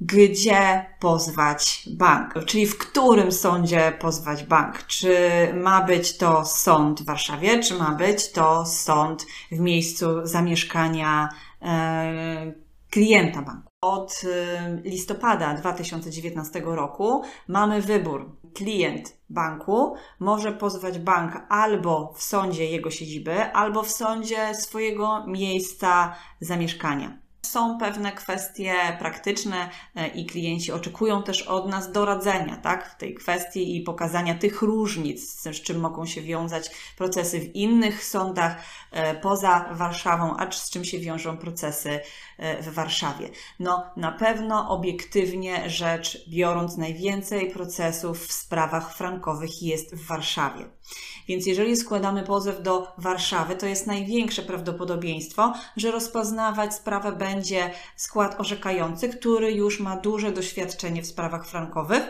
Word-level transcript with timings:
gdzie 0.00 0.86
pozwać 1.00 1.88
bank, 1.92 2.34
czyli 2.46 2.66
w 2.66 2.78
którym 2.78 3.32
sądzie 3.32 3.92
pozwać 4.00 4.44
bank. 4.44 4.86
Czy 4.86 5.14
ma 5.54 5.82
być 5.82 6.16
to 6.16 6.44
sąd 6.44 7.02
w 7.02 7.04
Warszawie, 7.04 7.62
czy 7.62 7.74
ma 7.74 7.90
być 7.94 8.32
to 8.32 8.66
sąd 8.66 9.26
w 9.52 9.58
miejscu 9.58 10.06
zamieszkania 10.26 11.28
e, 11.62 12.52
klienta 12.90 13.42
banku. 13.42 13.70
Od 13.80 14.22
e, 14.24 14.80
listopada 14.84 15.54
2019 15.54 16.62
roku 16.64 17.22
mamy 17.48 17.82
wybór. 17.82 18.40
Klient 18.54 19.16
banku 19.28 19.94
może 20.20 20.52
pozwać 20.52 20.98
bank 20.98 21.32
albo 21.48 22.12
w 22.16 22.22
sądzie 22.22 22.70
jego 22.70 22.90
siedziby, 22.90 23.52
albo 23.52 23.82
w 23.82 23.90
sądzie 23.90 24.54
swojego 24.54 25.26
miejsca 25.26 26.14
zamieszkania. 26.40 27.18
Są 27.46 27.78
pewne 27.78 28.12
kwestie 28.12 28.74
praktyczne 28.98 29.70
e, 29.94 30.08
i 30.08 30.26
klienci 30.26 30.72
oczekują 30.72 31.22
też 31.22 31.42
od 31.42 31.68
nas 31.68 31.92
doradzenia 31.92 32.56
tak, 32.56 32.90
w 32.90 32.96
tej 32.96 33.14
kwestii 33.14 33.76
i 33.76 33.82
pokazania 33.82 34.34
tych 34.34 34.62
różnic, 34.62 35.42
z 35.42 35.62
czym 35.62 35.80
mogą 35.80 36.06
się 36.06 36.22
wiązać 36.22 36.70
procesy 36.96 37.40
w 37.40 37.56
innych 37.56 38.04
sądach 38.04 38.56
e, 38.90 39.14
poza 39.14 39.68
Warszawą, 39.72 40.36
a 40.36 40.52
z 40.52 40.70
czym 40.70 40.84
się 40.84 40.98
wiążą 40.98 41.36
procesy 41.36 42.00
e, 42.38 42.62
w 42.62 42.68
Warszawie. 42.74 43.30
No, 43.58 43.90
na 43.96 44.12
pewno 44.12 44.70
obiektywnie 44.70 45.70
rzecz 45.70 46.28
biorąc, 46.28 46.76
najwięcej 46.76 47.50
procesów 47.50 48.26
w 48.26 48.32
sprawach 48.32 48.96
frankowych 48.96 49.62
jest 49.62 49.94
w 49.94 50.06
Warszawie. 50.06 50.79
Więc 51.28 51.46
jeżeli 51.46 51.76
składamy 51.76 52.22
pozew 52.22 52.62
do 52.62 52.92
Warszawy, 52.98 53.56
to 53.56 53.66
jest 53.66 53.86
największe 53.86 54.42
prawdopodobieństwo, 54.42 55.52
że 55.76 55.90
rozpoznawać 55.90 56.74
sprawę 56.74 57.12
będzie 57.12 57.70
skład 57.96 58.40
orzekający, 58.40 59.08
który 59.08 59.52
już 59.52 59.80
ma 59.80 59.96
duże 59.96 60.32
doświadczenie 60.32 61.02
w 61.02 61.06
sprawach 61.06 61.46
frankowych, 61.46 62.02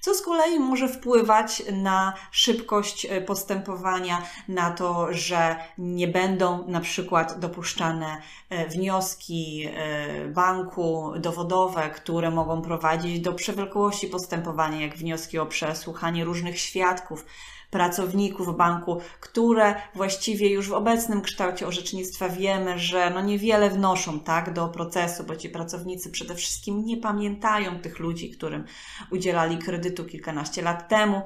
co 0.00 0.14
z 0.14 0.22
kolei 0.22 0.58
może 0.58 0.88
wpływać 0.88 1.62
na 1.72 2.14
szybkość 2.30 3.06
e, 3.06 3.20
postępowania, 3.20 4.22
na 4.48 4.70
to, 4.70 5.06
że 5.10 5.56
nie 5.78 6.08
będą 6.08 6.68
na 6.68 6.80
przykład 6.80 7.40
dopuszczane 7.40 8.22
e, 8.50 8.68
wnioski 8.68 9.68
e, 9.74 10.28
banku 10.28 11.12
dowodowe, 11.18 11.90
które 11.90 12.30
mogą 12.30 12.62
prowadzić 12.62 13.20
do 13.20 13.32
przewlekłości 13.32 14.08
postępowania, 14.08 14.80
jak 14.80 14.96
wnioski 14.96 15.38
o 15.38 15.46
przesłuchanie 15.46 16.24
różnych 16.24 16.58
świadków, 16.58 17.24
pracowników 17.72 18.56
banku, 18.56 19.00
które 19.20 19.74
właściwie 19.94 20.50
już 20.50 20.68
w 20.68 20.72
obecnym 20.72 21.22
kształcie 21.22 21.66
orzecznictwa 21.66 22.28
wiemy, 22.28 22.78
że 22.78 23.10
no 23.10 23.20
niewiele 23.20 23.70
wnoszą 23.70 24.20
tak, 24.20 24.52
do 24.52 24.68
procesu, 24.68 25.24
bo 25.24 25.36
ci 25.36 25.48
pracownicy 25.48 26.10
przede 26.10 26.34
wszystkim 26.34 26.84
nie 26.84 26.96
pamiętają 26.96 27.80
tych 27.80 27.98
ludzi, 27.98 28.30
którym 28.30 28.64
udzielali 29.10 29.58
kredytu 29.58 30.04
kilkanaście 30.04 30.62
lat 30.62 30.88
temu 30.88 31.22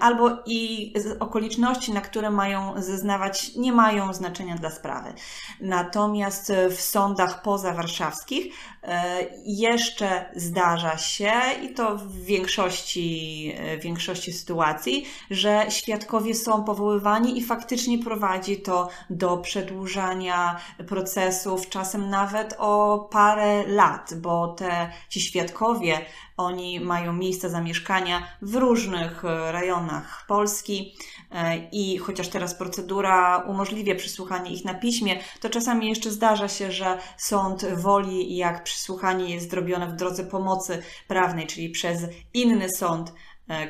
albo 0.00 0.30
i 0.46 0.92
okoliczności, 1.20 1.92
na 1.92 2.00
które 2.00 2.30
mają 2.30 2.82
zeznawać, 2.82 3.54
nie 3.56 3.72
mają 3.72 4.14
znaczenia 4.14 4.56
dla 4.56 4.70
sprawy. 4.70 5.12
Natomiast 5.60 6.52
w 6.70 6.80
sądach 6.80 7.42
pozawarszawskich 7.42 8.54
e, 8.82 9.24
jeszcze 9.44 10.30
zdarza 10.36 10.98
się, 10.98 11.32
i 11.62 11.74
to 11.74 11.96
w 11.96 12.16
większości, 12.16 13.54
w 13.78 13.82
większości 13.82 14.32
sytuacji, 14.32 15.06
że 15.30 15.66
świadkowie 15.72 16.34
są 16.34 16.64
powoływani 16.64 17.38
i 17.38 17.44
faktycznie 17.44 17.98
prowadzi 17.98 18.56
to 18.56 18.88
do 19.10 19.36
przedłużania 19.36 20.56
procesów, 20.88 21.68
czasem 21.68 22.10
nawet 22.10 22.54
o 22.58 22.98
parę 23.12 23.66
lat, 23.66 24.14
bo 24.14 24.48
te 24.48 24.90
ci 25.08 25.20
świadkowie 25.20 26.00
oni 26.36 26.80
mają 26.80 27.12
miejsca 27.12 27.48
zamieszkania 27.48 28.22
w 28.42 28.54
różnych 28.54 29.24
e, 29.24 29.52
rejonach 29.52 30.24
Polski 30.28 30.94
e, 31.30 31.68
i 31.72 31.98
chociaż 31.98 32.28
teraz 32.28 32.54
procedura 32.54 33.38
umożliwia 33.38 33.94
przysłuchanie 33.94 34.52
ich 34.52 34.64
na 34.64 34.74
piśmie, 34.74 35.18
to 35.40 35.50
czasami 35.50 35.88
jeszcze 35.88 36.10
zdarza 36.10 36.48
się, 36.48 36.72
że 36.72 36.98
sąd 37.16 37.64
woli, 37.64 38.36
jak 38.36 38.64
przysłuchanie 38.64 39.34
jest 39.34 39.50
zrobione 39.50 39.86
w 39.86 39.96
drodze 39.96 40.24
pomocy 40.24 40.82
prawnej, 41.08 41.46
czyli 41.46 41.70
przez 41.70 42.02
inny 42.34 42.68
sąd, 42.68 43.12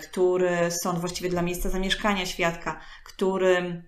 który 0.03 0.71
sąd 0.71 0.99
właściwie 0.99 1.31
dla 1.31 1.43
miejsca 1.43 1.71
zamieszkania 1.71 2.27
świadka, 2.27 2.81
który 3.05 3.83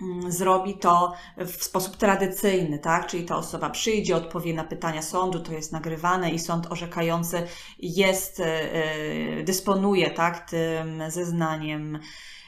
Mm, 0.00 0.32
zrobi 0.32 0.78
to 0.78 1.12
w 1.36 1.64
sposób 1.64 1.96
tradycyjny, 1.96 2.78
tak? 2.78 3.06
Czyli 3.06 3.24
ta 3.24 3.36
osoba 3.36 3.70
przyjdzie, 3.70 4.16
odpowie 4.16 4.54
na 4.54 4.64
pytania 4.64 5.02
sądu, 5.02 5.40
to 5.40 5.52
jest 5.52 5.72
nagrywane 5.72 6.30
i 6.30 6.38
sąd 6.38 6.66
orzekający 6.72 7.46
jest, 7.78 8.38
yy, 8.38 9.44
dysponuje, 9.44 10.10
tak, 10.10 10.50
tym 10.50 11.02
zeznaniem 11.10 11.98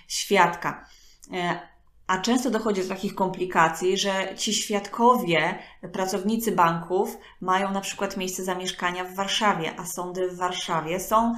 świadka. 0.09 0.87
E, 1.33 1.61
a 2.07 2.19
często 2.19 2.51
dochodzi 2.51 2.83
do 2.83 2.89
takich 2.89 3.15
komplikacji, 3.15 3.99
że 3.99 4.35
ci 4.37 4.55
świadkowie, 4.55 5.59
pracownicy 5.93 6.53
banków 6.53 7.17
mają 7.41 7.73
na 7.73 7.81
przykład 7.81 8.17
miejsce 8.17 8.45
zamieszkania 8.45 9.05
w 9.05 9.15
Warszawie, 9.15 9.73
a 9.79 9.87
sądy 9.87 10.29
w 10.29 10.37
Warszawie 10.37 11.01
są 11.01 11.35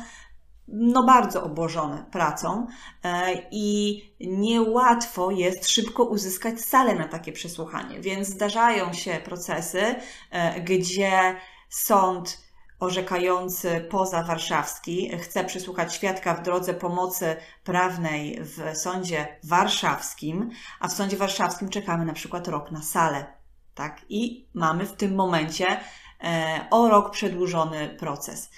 no 0.68 1.02
bardzo 1.02 1.44
obłożone 1.44 2.04
pracą 2.10 2.66
e, 3.04 3.32
i 3.50 4.02
niełatwo 4.20 5.30
jest 5.30 5.70
szybko 5.70 6.04
uzyskać 6.04 6.60
salę 6.60 6.94
na 6.94 7.08
takie 7.08 7.32
przesłuchanie, 7.32 8.00
więc 8.00 8.28
zdarzają 8.28 8.92
się 8.92 9.20
procesy, 9.24 9.94
e, 10.30 10.60
gdzie 10.60 11.36
sąd 11.68 12.42
orzekający 12.82 13.86
poza 13.90 14.22
warszawski 14.22 15.18
chce 15.18 15.44
przesłuchać 15.44 15.94
świadka 15.94 16.34
w 16.34 16.42
drodze 16.42 16.74
pomocy 16.74 17.36
prawnej 17.64 18.38
w 18.40 18.76
sądzie 18.76 19.38
warszawskim, 19.44 20.50
a 20.80 20.88
w 20.88 20.92
sądzie 20.92 21.16
warszawskim 21.16 21.68
czekamy 21.68 22.04
na 22.04 22.12
przykład 22.12 22.48
rok 22.48 22.70
na 22.70 22.82
salę. 22.82 23.26
Tak? 23.74 24.00
I 24.08 24.48
mamy 24.54 24.86
w 24.86 24.92
tym 24.92 25.14
momencie 25.14 25.80
e, 26.24 26.66
o 26.70 26.88
rok 26.88 27.10
przedłużony 27.10 27.88
proces. 27.88 28.50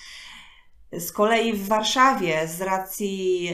Z 0.98 1.12
kolei 1.12 1.52
w 1.52 1.68
Warszawie, 1.68 2.48
z 2.48 2.60
racji 2.60 3.50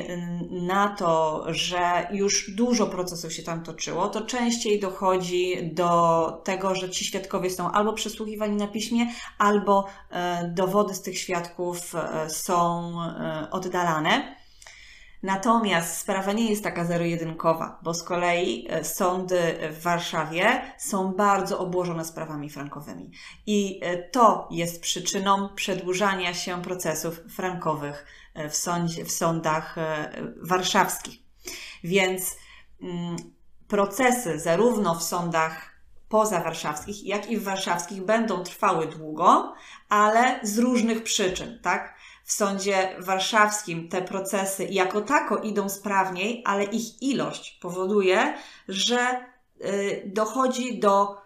na 0.51 0.89
to, 0.89 1.45
że 1.49 2.09
już 2.13 2.51
dużo 2.51 2.87
procesów 2.87 3.33
się 3.33 3.43
tam 3.43 3.63
toczyło, 3.63 4.09
to 4.09 4.21
częściej 4.21 4.81
dochodzi 4.81 5.71
do 5.73 6.43
tego, 6.45 6.75
że 6.75 6.91
ci 6.91 7.05
świadkowie 7.05 7.51
są 7.51 7.71
albo 7.71 7.93
przesłuchiwani 7.93 8.57
na 8.57 8.67
piśmie, 8.67 9.07
albo 9.39 9.87
e, 10.11 10.49
dowody 10.55 10.95
z 10.95 11.03
tych 11.03 11.19
świadków 11.19 11.95
e, 11.95 12.31
są 12.31 12.93
oddalane. 13.51 14.40
Natomiast 15.23 15.99
sprawa 15.99 16.33
nie 16.33 16.51
jest 16.51 16.65
taka 16.65 16.85
zero-jedynkowa, 16.85 17.79
bo 17.83 17.95
z 17.95 18.03
kolei 18.03 18.67
e, 18.71 18.85
sądy 18.85 19.41
w 19.71 19.83
Warszawie 19.83 20.63
są 20.79 21.13
bardzo 21.13 21.59
obłożone 21.59 22.05
sprawami 22.05 22.51
frankowymi. 22.51 23.11
I 23.47 23.81
e, 23.83 23.99
to 23.99 24.49
jest 24.51 24.81
przyczyną 24.83 25.49
przedłużania 25.55 26.35
się 26.35 26.63
procesów 26.63 27.21
frankowych 27.29 28.07
e, 28.35 28.49
w, 28.49 28.57
sądzie, 28.57 29.05
w 29.05 29.13
sądach 29.13 29.77
warszawskich. 30.43 31.19
Więc 31.85 32.37
mm, 32.83 33.17
procesy 33.69 34.39
zarówno 34.39 34.95
w 34.95 35.03
sądach 35.03 35.71
pozawarszawskich, 36.09 37.07
jak 37.07 37.31
i 37.31 37.37
w 37.37 37.43
warszawskich 37.43 38.03
będą 38.03 38.43
trwały 38.43 38.87
długo, 38.87 39.55
ale 39.89 40.41
z 40.43 40.59
różnych 40.59 41.03
przyczyn, 41.03 41.59
tak? 41.63 41.95
W 42.31 42.33
sądzie 42.33 42.97
warszawskim 42.99 43.89
te 43.89 44.03
procesy 44.03 44.65
jako 44.65 45.01
tako 45.01 45.37
idą 45.37 45.69
sprawniej, 45.69 46.43
ale 46.47 46.65
ich 46.65 47.03
ilość 47.03 47.59
powoduje, 47.63 48.35
że 48.69 49.25
y, 49.65 50.03
dochodzi 50.07 50.79
do 50.79 51.17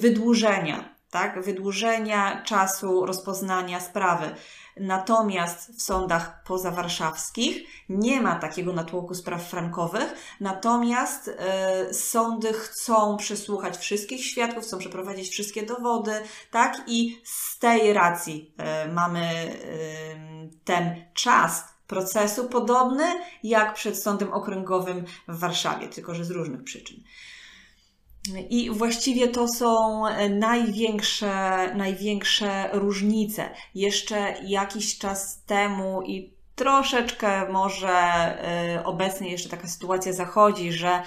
wydłużenia, 0.00 0.94
tak? 1.10 1.42
Wydłużenia 1.44 2.42
czasu 2.42 3.06
rozpoznania 3.06 3.80
sprawy. 3.80 4.34
Natomiast 4.76 5.76
w 5.76 5.82
sądach 5.82 6.42
pozawarszawskich 6.44 7.68
nie 7.88 8.20
ma 8.20 8.34
takiego 8.34 8.72
natłoku 8.72 9.14
spraw 9.14 9.42
frankowych, 9.50 10.36
natomiast 10.40 11.28
y, 11.90 11.94
sądy 11.94 12.52
chcą 12.52 13.16
przesłuchać 13.16 13.76
wszystkich 13.76 14.24
świadków, 14.24 14.64
chcą 14.64 14.78
przeprowadzić 14.78 15.28
wszystkie 15.28 15.62
dowody, 15.62 16.12
tak? 16.50 16.82
I 16.86 17.20
z 17.24 17.58
tej 17.58 17.92
racji 17.92 18.54
y, 18.86 18.92
mamy 18.92 19.52
y, 19.64 20.50
ten 20.64 21.04
czas 21.14 21.64
procesu 21.86 22.48
podobny 22.48 23.04
jak 23.42 23.74
przed 23.74 24.02
sądem 24.02 24.32
okręgowym 24.32 25.04
w 25.28 25.38
Warszawie, 25.38 25.88
tylko 25.88 26.14
że 26.14 26.24
z 26.24 26.30
różnych 26.30 26.64
przyczyn. 26.64 26.96
I 28.50 28.70
właściwie 28.70 29.28
to 29.28 29.48
są 29.48 30.06
e, 30.06 30.28
największe, 30.28 31.74
największe 31.74 32.70
różnice. 32.72 33.50
Jeszcze 33.74 34.34
jakiś 34.46 34.98
czas 34.98 35.42
temu 35.44 36.02
i 36.02 36.39
troszeczkę 36.54 37.52
może 37.52 37.88
y, 38.78 38.84
obecnie 38.84 39.30
jeszcze 39.30 39.48
taka 39.48 39.68
sytuacja 39.68 40.12
zachodzi, 40.12 40.72
że 40.72 41.02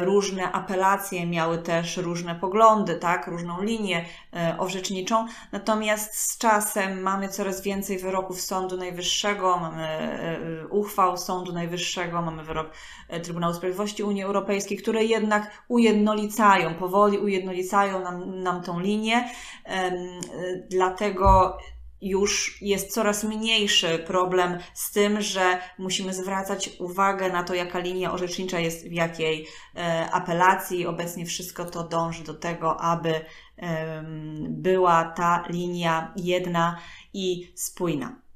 y, 0.00 0.04
różne 0.04 0.52
apelacje 0.52 1.26
miały 1.26 1.58
też 1.58 1.96
różne 1.96 2.34
poglądy, 2.34 2.94
tak, 2.94 3.26
różną 3.26 3.62
linię 3.62 4.04
y, 4.54 4.58
orzeczniczą. 4.58 5.26
Natomiast 5.52 6.14
z 6.14 6.38
czasem 6.38 7.02
mamy 7.02 7.28
coraz 7.28 7.62
więcej 7.62 7.98
wyroków 7.98 8.40
Sądu 8.40 8.76
Najwyższego, 8.76 9.58
mamy 9.58 9.88
uchwał 10.70 11.16
Sądu 11.16 11.52
Najwyższego, 11.52 12.22
mamy 12.22 12.44
wyrok 12.44 12.70
Trybunału 13.22 13.54
Sprawiedliwości 13.54 14.02
Unii 14.02 14.22
Europejskiej, 14.22 14.78
które 14.78 15.04
jednak 15.04 15.64
ujednolicają, 15.68 16.74
powoli 16.74 17.18
ujednolicają 17.18 18.00
nam, 18.00 18.42
nam 18.42 18.62
tą 18.62 18.80
linię. 18.80 19.28
Dlatego 20.70 21.58
już 22.02 22.62
jest 22.62 22.92
coraz 22.94 23.24
mniejszy 23.24 23.98
problem 24.06 24.58
z 24.74 24.92
tym, 24.92 25.20
że 25.20 25.58
musimy 25.78 26.14
zwracać 26.14 26.70
uwagę 26.78 27.32
na 27.32 27.44
to, 27.44 27.54
jaka 27.54 27.78
linia 27.78 28.12
orzecznicza 28.12 28.60
jest 28.60 28.88
w 28.88 28.92
jakiej 28.92 29.46
e, 29.76 30.10
apelacji. 30.12 30.86
Obecnie 30.86 31.26
wszystko 31.26 31.64
to 31.64 31.88
dąży 31.88 32.24
do 32.24 32.34
tego, 32.34 32.80
aby 32.80 33.24
była 34.48 35.04
ta 35.04 35.44
linia 35.48 36.12
jedna 36.16 36.78
i 37.14 37.52
spójna. 37.54 38.27